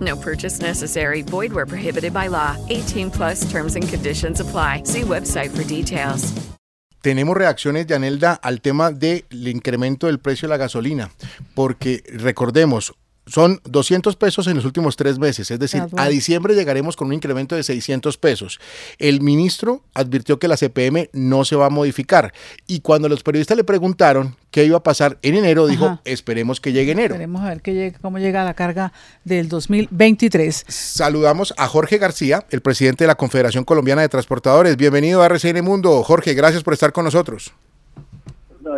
[0.00, 1.22] No purchase necessary.
[1.22, 2.56] Void where prohibited by law.
[2.68, 4.82] 18 plus terms and conditions apply.
[4.84, 6.34] See website for details.
[7.00, 11.10] Tenemos reacciones, Yanelda, al tema del incremento del precio de la gasolina,
[11.54, 12.92] porque recordemos,
[13.28, 17.14] son 200 pesos en los últimos tres meses, es decir, a diciembre llegaremos con un
[17.14, 18.58] incremento de 600 pesos.
[18.98, 22.32] El ministro advirtió que la CPM no se va a modificar
[22.66, 26.72] y cuando los periodistas le preguntaron qué iba a pasar en enero, dijo, esperemos que
[26.72, 27.14] llegue enero.
[27.14, 28.92] Esperemos a ver que llegue, cómo llega la carga
[29.24, 30.64] del 2023.
[30.68, 34.76] Saludamos a Jorge García, el presidente de la Confederación Colombiana de Transportadores.
[34.76, 36.02] Bienvenido a RCN Mundo.
[36.02, 37.52] Jorge, gracias por estar con nosotros.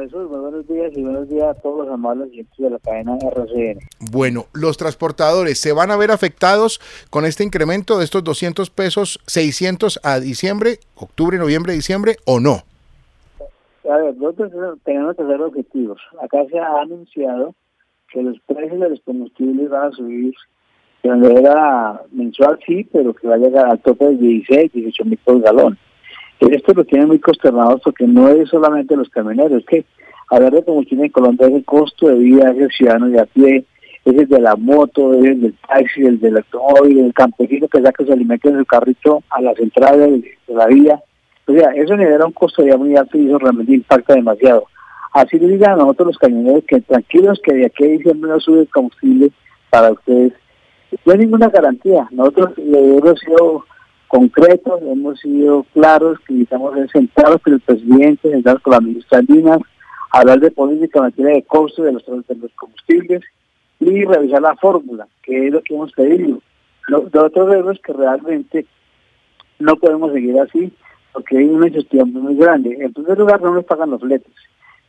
[0.00, 3.80] Jesús, muy buenos días y buenos días a todos los amables de la cadena RCN.
[4.10, 9.20] Bueno, los transportadores se van a ver afectados con este incremento de estos 200 pesos,
[9.26, 12.62] 600 a diciembre, octubre, noviembre, diciembre o no.
[13.90, 16.00] A ver, nosotros tenemos que hacer objetivos.
[16.22, 17.54] Acá se ha anunciado
[18.10, 20.34] que los precios de los combustibles van a subir
[21.02, 25.18] de manera mensual, sí, pero que va a llegar al tope de 16, 18 mil
[25.18, 25.78] por galón.
[26.40, 29.84] Esto lo tiene muy consternados porque no es solamente los camioneros, es que
[30.30, 33.64] hablar de combustible en Colombia es el costo de vida del ciudadano de a pie,
[34.04, 37.82] es el de la moto, es el del taxi, el del automóvil, el campesino que
[37.82, 41.02] saca su alimento en su carrito a la central de, la vía.
[41.46, 44.64] O sea, eso genera un costo de vida muy alto y eso realmente impacta demasiado.
[45.12, 48.40] Así le digan a nosotros los camioneros que tranquilos que de aquí a diciembre no
[48.40, 49.30] sube el combustible
[49.68, 50.32] para ustedes.
[51.04, 52.08] No hay ninguna garantía.
[52.12, 53.64] Nosotros le hemos sido
[54.10, 59.60] concretos, hemos sido claros que necesitamos sentados con el presidente, sentados con la ministra Linas,
[60.10, 62.02] hablar de política en materia de costo de los,
[62.56, 63.22] combustibles
[63.78, 66.42] y revisar la fórmula, que es lo que hemos pedido.
[66.88, 68.66] Lo, otro vemos que realmente
[69.60, 70.72] no podemos seguir así
[71.12, 72.76] porque hay una gestión muy grande.
[72.80, 74.32] En primer lugar, no nos pagan los fletes.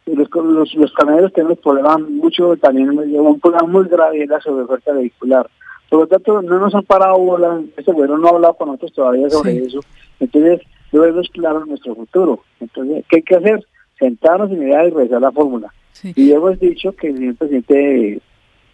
[0.07, 4.93] Los, los, los camioneros tienen problemas mucho, también un problema muy grave en la sobreoferta
[4.93, 5.47] vehicular.
[5.91, 8.93] Por lo tanto, no nos han parado bola, este gobierno no ha hablado con nosotros
[8.93, 9.81] todavía sobre eso.
[10.21, 12.45] Entonces, debemos claro nuestro futuro.
[12.61, 13.67] Entonces, ¿qué hay que hacer?
[13.99, 15.73] Sentarnos y mirar y revisar la fórmula.
[16.15, 18.21] Y hemos dicho que el señor presidente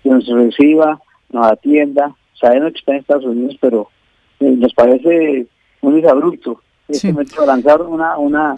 [0.03, 1.01] nos reciba,
[1.31, 3.89] nos atienda, sabemos que está en Estados Unidos, pero
[4.39, 5.47] eh, nos parece
[5.81, 6.61] muy abrupto.
[6.91, 7.07] Sí.
[7.07, 8.57] Este lanzar una, una,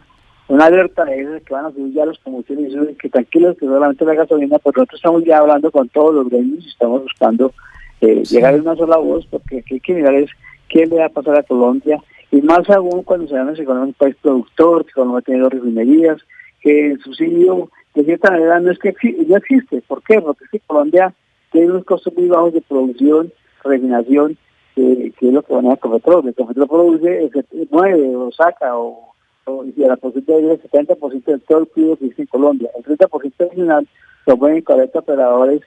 [0.50, 4.04] una alerta de que van a subir ya los combustibles y que tranquilos que solamente
[4.04, 7.54] la gasolina, pero nosotros estamos ya hablando con todos los gremios y estamos buscando
[8.02, 10.30] eh, llegar en una sola voz, porque hay que mirar es
[10.68, 12.02] qué le va a pasar a Colombia,
[12.32, 16.22] y más aún cuando se llama con un país productor, que Colombia ha tenido refinerías,
[16.62, 18.94] que el subsidio de cierta manera no es que
[19.28, 19.82] ya existe.
[19.88, 20.22] ¿Por qué?
[20.22, 21.14] Porque es que Colombia
[21.52, 23.32] tiene unos costos muy bajos de producción,
[23.64, 24.38] refinación,
[24.76, 26.30] que es lo que van a con petróleo.
[26.30, 27.32] El petróleo produce,
[27.72, 29.14] mueve o saca o,
[29.46, 32.70] o y a la posibilidad del 70% de todo el crudo que existe en Colombia.
[32.78, 33.88] El 30% adicional
[34.26, 35.62] lo pueden 40 operadores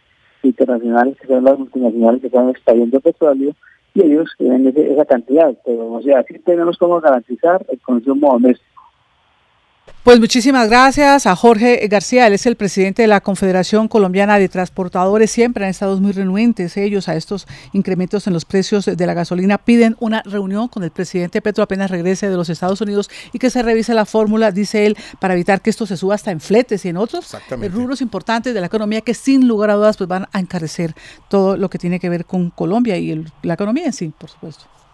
[0.45, 3.55] internacionales, que son las multinacionales que están extrayendo petróleo,
[3.95, 5.55] y ellos tienen esa cantidad.
[5.65, 8.72] Pero, o sea, tenemos como garantizar el consumo doméstico.
[10.05, 14.49] Pues muchísimas gracias a Jorge García, él es el presidente de la Confederación Colombiana de
[14.49, 15.31] Transportadores.
[15.31, 19.59] Siempre han estado muy renuentes ellos a estos incrementos en los precios de la gasolina.
[19.59, 23.49] Piden una reunión con el presidente Petro apenas regrese de los Estados Unidos y que
[23.49, 26.85] se revise la fórmula, dice él, para evitar que esto se suba hasta en fletes
[26.85, 27.37] y en otros
[27.71, 30.97] rubros importantes de la economía que sin lugar a dudas pues van a encarecer
[31.29, 34.65] todo lo que tiene que ver con Colombia y la economía en sí, por supuesto.